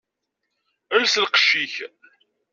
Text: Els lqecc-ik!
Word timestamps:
Els 0.95 1.13
lqecc-ik! 1.23 1.75